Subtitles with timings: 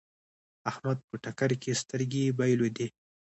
[0.69, 2.87] احمد په ټکر کې سترګې بايلودې.